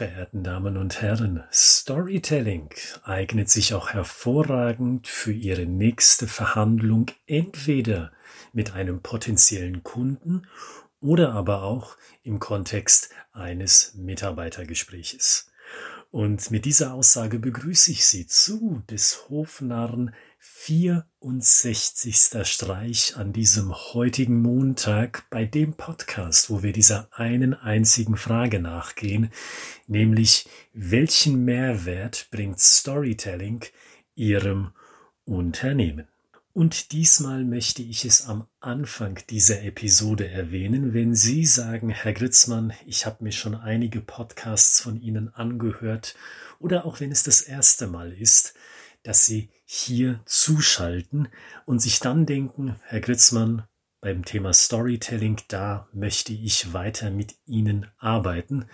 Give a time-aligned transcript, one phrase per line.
[0.00, 2.70] verehrten Damen und Herren, Storytelling
[3.02, 8.10] eignet sich auch hervorragend für Ihre nächste Verhandlung entweder
[8.54, 10.46] mit einem potenziellen Kunden
[11.02, 15.50] oder aber auch im Kontext eines Mitarbeitergespräches.
[16.10, 22.48] Und mit dieser Aussage begrüße ich Sie zu des Hofnarren 64.
[22.48, 29.30] Streich an diesem heutigen Montag bei dem Podcast, wo wir dieser einen einzigen Frage nachgehen,
[29.86, 33.66] nämlich welchen Mehrwert bringt Storytelling
[34.14, 34.72] Ihrem
[35.26, 36.08] Unternehmen?
[36.54, 42.72] Und diesmal möchte ich es am Anfang dieser Episode erwähnen, wenn Sie sagen, Herr Gritzmann,
[42.86, 46.14] ich habe mir schon einige Podcasts von Ihnen angehört,
[46.58, 48.54] oder auch wenn es das erste Mal ist,
[49.02, 51.28] dass Sie hier zuschalten
[51.64, 53.68] und sich dann denken, Herr Gritzmann,
[54.00, 58.64] beim Thema Storytelling, da möchte ich weiter mit Ihnen arbeiten.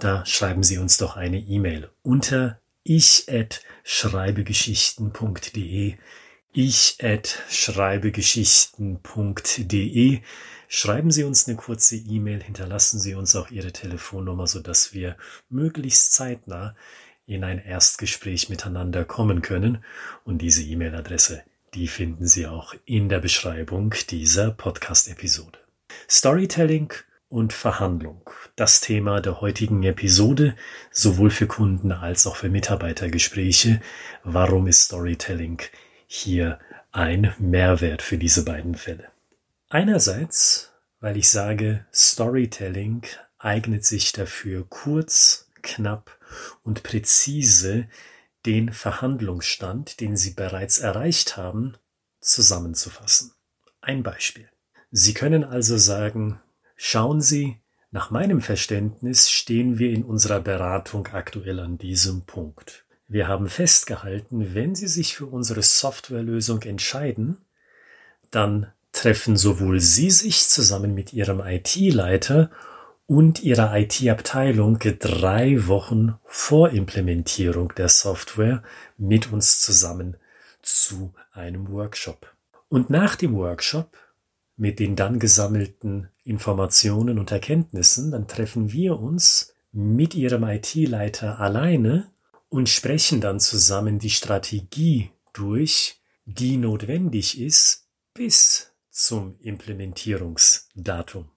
[0.00, 5.98] Da schreiben Sie uns doch eine E-Mail unter ich at schreibegeschichten.de
[6.52, 10.20] ich at schreibegeschichten.de
[10.66, 15.16] Schreiben Sie uns eine kurze E-Mail, hinterlassen Sie uns auch Ihre Telefonnummer, sodass wir
[15.48, 16.74] möglichst zeitnah
[17.26, 19.84] in ein Erstgespräch miteinander kommen können.
[20.24, 21.42] Und diese E-Mail-Adresse,
[21.74, 25.58] die finden Sie auch in der Beschreibung dieser Podcast-Episode.
[26.08, 26.92] Storytelling
[27.28, 28.30] und Verhandlung.
[28.56, 30.54] Das Thema der heutigen Episode,
[30.92, 33.80] sowohl für Kunden als auch für Mitarbeitergespräche.
[34.22, 35.60] Warum ist Storytelling
[36.06, 36.60] hier
[36.92, 39.08] ein Mehrwert für diese beiden Fälle?
[39.68, 43.02] Einerseits, weil ich sage, Storytelling
[43.38, 46.18] eignet sich dafür kurz, knapp
[46.62, 47.88] und präzise
[48.46, 51.76] den Verhandlungsstand, den Sie bereits erreicht haben,
[52.20, 53.32] zusammenzufassen.
[53.80, 54.48] Ein Beispiel.
[54.90, 56.40] Sie können also sagen,
[56.76, 62.84] schauen Sie, nach meinem Verständnis stehen wir in unserer Beratung aktuell an diesem Punkt.
[63.06, 67.38] Wir haben festgehalten, wenn Sie sich für unsere Softwarelösung entscheiden,
[68.30, 72.50] dann treffen sowohl Sie sich zusammen mit Ihrem IT-Leiter
[73.06, 78.62] und ihrer IT-Abteilung drei Wochen vor Implementierung der Software
[78.96, 80.16] mit uns zusammen
[80.62, 82.34] zu einem Workshop.
[82.68, 83.96] Und nach dem Workshop
[84.56, 92.10] mit den dann gesammelten Informationen und Erkenntnissen, dann treffen wir uns mit ihrem IT-Leiter alleine
[92.48, 101.33] und sprechen dann zusammen die Strategie durch, die notwendig ist bis zum Implementierungsdatum.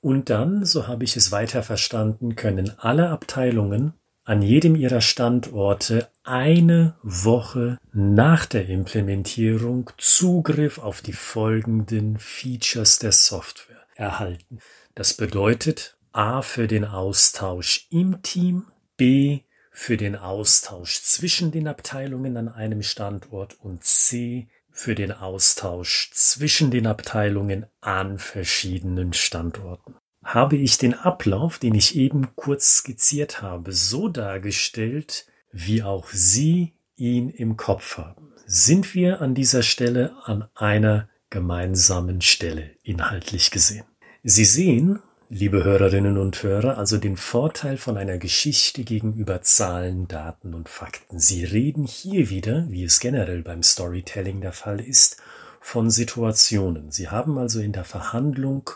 [0.00, 3.94] Und dann, so habe ich es weiter verstanden, können alle Abteilungen
[4.24, 13.12] an jedem ihrer Standorte eine Woche nach der Implementierung Zugriff auf die folgenden Features der
[13.12, 14.58] Software erhalten.
[14.94, 18.66] Das bedeutet A für den Austausch im Team,
[18.96, 24.48] B für den Austausch zwischen den Abteilungen an einem Standort und C
[24.78, 29.96] für den Austausch zwischen den Abteilungen an verschiedenen Standorten.
[30.22, 36.74] Habe ich den Ablauf, den ich eben kurz skizziert habe, so dargestellt, wie auch Sie
[36.94, 38.32] ihn im Kopf haben?
[38.46, 43.84] Sind wir an dieser Stelle an einer gemeinsamen Stelle inhaltlich gesehen?
[44.22, 45.00] Sie sehen,
[45.30, 51.18] liebe Hörerinnen und Hörer, also den Vorteil von einer Geschichte gegenüber Zahlen, Daten und Fakten.
[51.18, 55.18] Sie reden hier wieder, wie es generell beim Storytelling der Fall ist,
[55.60, 56.90] von Situationen.
[56.90, 58.70] Sie haben also in der Verhandlung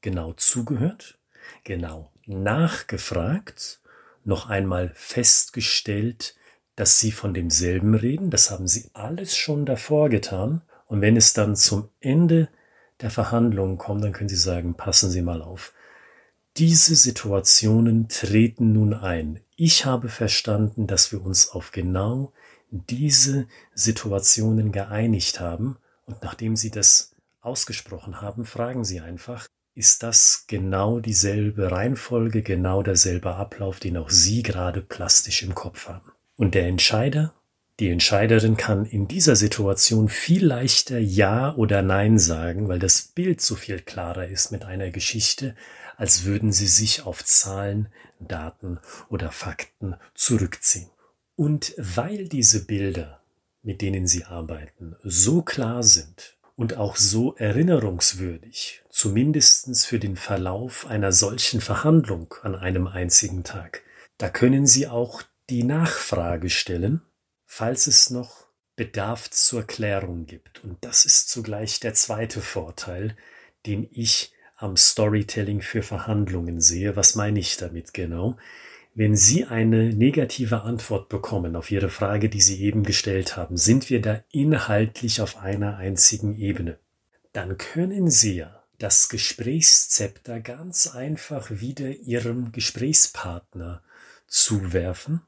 [0.00, 1.18] genau zugehört,
[1.62, 3.80] genau nachgefragt,
[4.24, 6.34] noch einmal festgestellt,
[6.74, 8.30] dass Sie von demselben reden.
[8.30, 10.62] Das haben Sie alles schon davor getan.
[10.86, 12.48] Und wenn es dann zum Ende
[13.00, 15.72] der Verhandlungen kommt, dann können Sie sagen, passen Sie mal auf.
[16.58, 19.40] Diese Situationen treten nun ein.
[19.56, 22.32] Ich habe verstanden, dass wir uns auf genau
[22.70, 25.76] diese Situationen geeinigt haben
[26.06, 32.82] und nachdem Sie das ausgesprochen haben, fragen Sie einfach, ist das genau dieselbe Reihenfolge, genau
[32.82, 36.10] derselbe Ablauf, den auch Sie gerade plastisch im Kopf haben?
[36.36, 37.34] Und der Entscheider,
[37.78, 43.42] die Entscheiderin kann in dieser Situation viel leichter Ja oder Nein sagen, weil das Bild
[43.42, 45.54] so viel klarer ist mit einer Geschichte,
[45.96, 47.88] als würden sie sich auf Zahlen,
[48.18, 48.78] Daten
[49.10, 50.88] oder Fakten zurückziehen.
[51.36, 53.20] Und weil diese Bilder,
[53.62, 60.86] mit denen sie arbeiten, so klar sind und auch so erinnerungswürdig, zumindestens für den Verlauf
[60.86, 63.82] einer solchen Verhandlung an einem einzigen Tag,
[64.16, 67.02] da können sie auch die Nachfrage stellen,
[67.46, 68.46] falls es noch
[68.76, 70.62] Bedarf zur Klärung gibt.
[70.62, 73.16] Und das ist zugleich der zweite Vorteil,
[73.64, 76.96] den ich am Storytelling für Verhandlungen sehe.
[76.96, 78.36] Was meine ich damit genau?
[78.94, 83.90] Wenn Sie eine negative Antwort bekommen auf Ihre Frage, die Sie eben gestellt haben, sind
[83.90, 86.78] wir da inhaltlich auf einer einzigen Ebene.
[87.32, 93.82] Dann können Sie ja das Gesprächszepter ganz einfach wieder Ihrem Gesprächspartner
[94.26, 95.20] zuwerfen,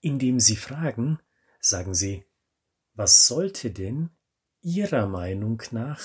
[0.00, 1.18] indem Sie fragen,
[1.60, 2.24] sagen Sie,
[2.94, 4.10] was sollte denn
[4.60, 6.00] Ihrer Meinung nach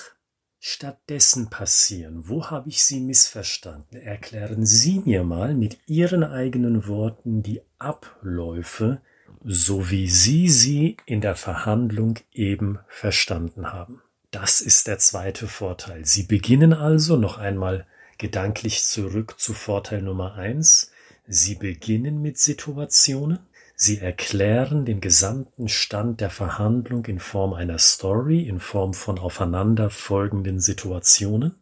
[0.59, 2.29] stattdessen passieren?
[2.29, 3.97] Wo habe ich Sie missverstanden?
[3.97, 9.01] Erklären Sie mir mal mit Ihren eigenen Worten die Abläufe,
[9.43, 14.01] so wie Sie sie in der Verhandlung eben verstanden haben.
[14.31, 16.05] Das ist der zweite Vorteil.
[16.05, 17.85] Sie beginnen also noch einmal
[18.17, 20.91] gedanklich zurück zu Vorteil Nummer eins.
[21.27, 23.39] Sie beginnen mit Situationen,
[23.85, 30.61] Sie erklären den gesamten Stand der Verhandlung in Form einer Story, in Form von aufeinanderfolgenden
[30.61, 31.55] Situationen.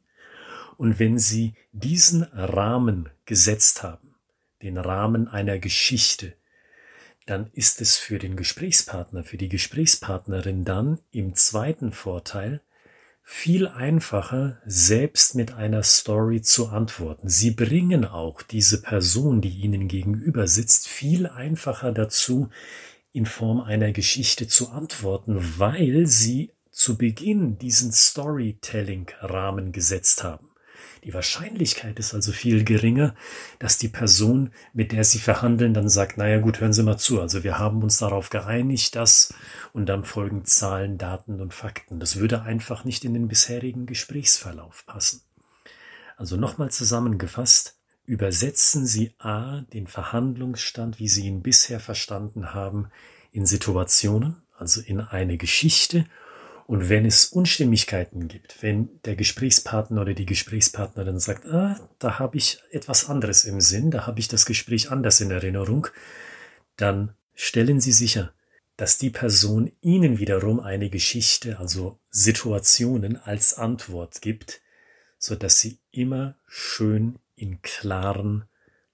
[0.77, 4.13] Und wenn Sie diesen Rahmen gesetzt haben,
[4.61, 6.35] den Rahmen einer Geschichte,
[7.25, 12.61] dann ist es für den Gesprächspartner, für die Gesprächspartnerin dann im zweiten Vorteil
[13.23, 17.29] viel einfacher, selbst mit einer Story zu antworten.
[17.29, 22.49] Sie bringen auch diese Person, die Ihnen gegenüber sitzt, viel einfacher dazu,
[23.13, 30.50] in Form einer Geschichte zu antworten, weil Sie zu Beginn diesen Storytelling-Rahmen gesetzt haben.
[31.03, 33.15] Die Wahrscheinlichkeit ist also viel geringer,
[33.59, 37.19] dass die Person, mit der Sie verhandeln, dann sagt, naja gut, hören Sie mal zu,
[37.19, 39.33] also wir haben uns darauf geeinigt, dass
[39.73, 41.99] und dann folgen Zahlen, Daten und Fakten.
[41.99, 45.21] Das würde einfach nicht in den bisherigen Gesprächsverlauf passen.
[46.17, 52.89] Also nochmal zusammengefasst, übersetzen Sie A, den Verhandlungsstand, wie Sie ihn bisher verstanden haben,
[53.31, 56.05] in Situationen, also in eine Geschichte
[56.71, 62.37] und wenn es Unstimmigkeiten gibt, wenn der Gesprächspartner oder die Gesprächspartnerin sagt, ah, da habe
[62.37, 65.87] ich etwas anderes im Sinn, da habe ich das Gespräch anders in Erinnerung,
[66.77, 68.31] dann stellen Sie sicher,
[68.77, 74.61] dass die Person Ihnen wiederum eine Geschichte, also Situationen als Antwort gibt,
[75.17, 78.45] so dass Sie immer schön in klaren,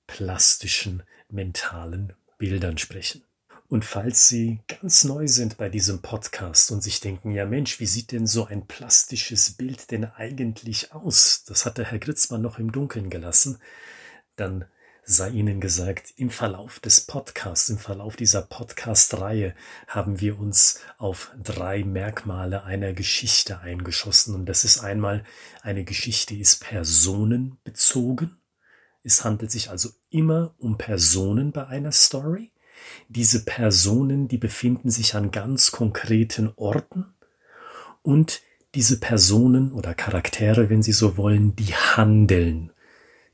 [0.07, 3.26] plastischen, mentalen Bildern sprechen.
[3.69, 7.85] Und falls Sie ganz neu sind bei diesem Podcast und sich denken, ja Mensch, wie
[7.85, 11.43] sieht denn so ein plastisches Bild denn eigentlich aus?
[11.45, 13.57] Das hat der Herr Gritzmann noch im Dunkeln gelassen.
[14.37, 14.65] Dann
[15.03, 19.53] sei Ihnen gesagt, im Verlauf des Podcasts, im Verlauf dieser Podcast-Reihe
[19.87, 24.33] haben wir uns auf drei Merkmale einer Geschichte eingeschossen.
[24.33, 25.25] Und das ist einmal,
[25.61, 28.37] eine Geschichte ist personenbezogen.
[29.03, 32.53] Es handelt sich also immer um Personen bei einer Story.
[33.09, 37.13] Diese Personen, die befinden sich an ganz konkreten Orten
[38.01, 38.41] und
[38.75, 42.71] diese Personen oder Charaktere, wenn Sie so wollen, die handeln,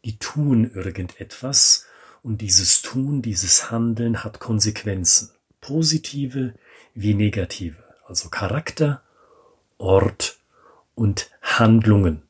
[0.05, 1.85] die tun irgendetwas
[2.21, 6.53] und dieses Tun, dieses Handeln hat Konsequenzen, positive
[6.93, 9.03] wie negative, also Charakter,
[9.77, 10.39] Ort
[10.95, 12.21] und Handlungen.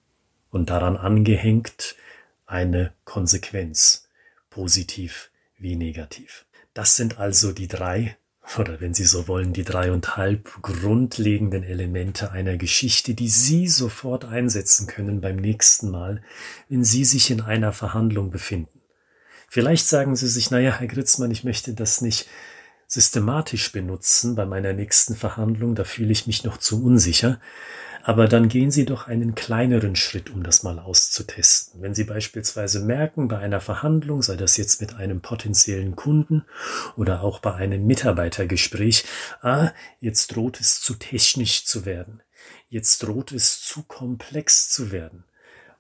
[0.50, 1.96] Und daran angehängt
[2.46, 4.08] eine Konsequenz,
[4.50, 6.46] positiv wie negativ.
[6.74, 8.18] Das sind also die drei,
[8.58, 14.88] oder wenn Sie so wollen, die dreieinhalb grundlegenden Elemente einer Geschichte, die Sie sofort einsetzen
[14.88, 16.22] können beim nächsten Mal,
[16.70, 18.82] wenn Sie sich in einer Verhandlung befinden.
[19.48, 22.28] Vielleicht sagen Sie sich, naja, Herr Gritzmann, ich möchte das nicht
[22.88, 27.40] systematisch benutzen bei meiner nächsten Verhandlung, da fühle ich mich noch zu unsicher.
[28.06, 31.82] Aber dann gehen Sie doch einen kleineren Schritt, um das mal auszutesten.
[31.82, 36.44] Wenn Sie beispielsweise merken, bei einer Verhandlung, sei das jetzt mit einem potenziellen Kunden
[36.98, 39.06] oder auch bei einem Mitarbeitergespräch,
[39.42, 42.22] ah, jetzt droht es zu technisch zu werden.
[42.68, 45.24] Jetzt droht es zu komplex zu werden.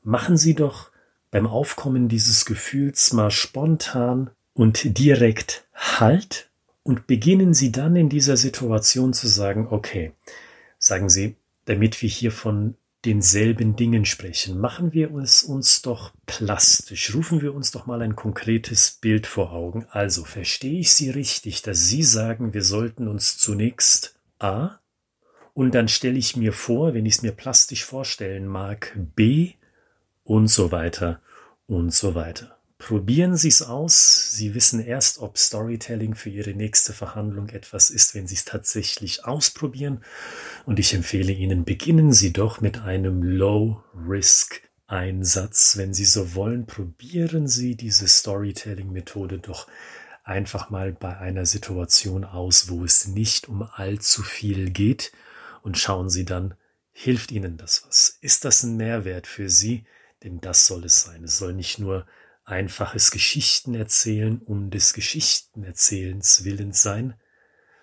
[0.01, 0.92] Machen Sie doch
[1.30, 6.50] beim Aufkommen dieses Gefühls mal spontan und direkt Halt
[6.84, 10.13] und beginnen Sie dann in dieser Situation zu sagen, okay,
[10.77, 14.60] sagen Sie, damit wir hier von denselben Dingen sprechen.
[14.60, 17.13] Machen wir es uns doch plastisch.
[17.13, 19.86] Rufen wir uns doch mal ein konkretes Bild vor Augen.
[19.89, 24.79] Also verstehe ich Sie richtig, dass Sie sagen, wir sollten uns zunächst A
[25.53, 29.53] und dann stelle ich mir vor, wenn ich es mir plastisch vorstellen mag, B
[30.24, 31.22] und so weiter
[31.67, 32.58] und so weiter.
[32.84, 34.34] Probieren Sie es aus.
[34.34, 39.24] Sie wissen erst, ob Storytelling für Ihre nächste Verhandlung etwas ist, wenn Sie es tatsächlich
[39.24, 40.04] ausprobieren.
[40.66, 45.78] Und ich empfehle Ihnen, beginnen Sie doch mit einem Low-Risk-Einsatz.
[45.78, 49.68] Wenn Sie so wollen, probieren Sie diese Storytelling-Methode doch
[50.25, 55.13] einfach mal bei einer Situation aus, wo es nicht um allzu viel geht
[55.62, 56.56] und schauen Sie dann,
[56.92, 58.18] hilft Ihnen das was?
[58.20, 59.86] Ist das ein Mehrwert für Sie?
[60.25, 61.24] Denn das soll es sein.
[61.24, 62.06] Es soll nicht nur
[62.46, 67.16] einfaches Geschichtenerzählen um des Geschichtenerzählens willens sein,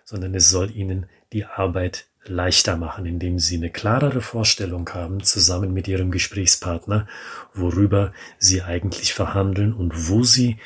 [0.05, 5.73] sondern es soll ihnen die Arbeit leichter machen, indem sie eine klarere Vorstellung haben, zusammen
[5.73, 7.09] mit ihrem Gesprächspartner,
[7.55, 10.59] worüber sie eigentlich verhandeln und wo sie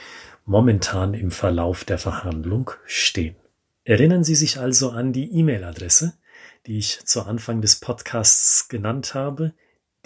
[0.45, 3.37] momentan im Verlauf der Verhandlung stehen.
[3.85, 6.15] Erinnern Sie sich also an die E-Mail-Adresse,
[6.67, 9.53] die ich zu Anfang des Podcasts genannt habe.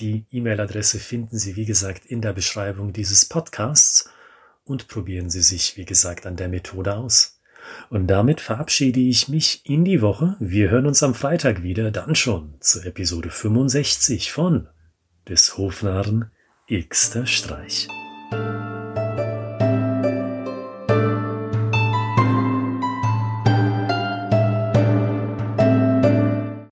[0.00, 4.08] Die E-Mail-Adresse finden Sie, wie gesagt, in der Beschreibung dieses Podcasts
[4.64, 7.40] und probieren Sie sich, wie gesagt, an der Methode aus.
[7.90, 10.36] Und damit verabschiede ich mich in die Woche.
[10.38, 14.68] Wir hören uns am Freitag wieder, dann schon zur Episode 65 von
[15.28, 16.30] des Hofnarren
[16.68, 17.88] Xter Streich.